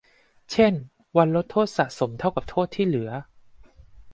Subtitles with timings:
[0.51, 0.73] เช่น
[1.17, 3.11] วันลดโทษสะสมเท่ากับโทษที่เหลือ